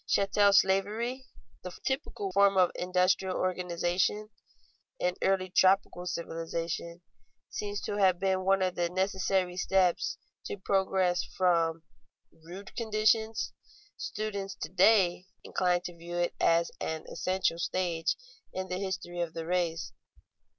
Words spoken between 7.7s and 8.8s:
to have been one of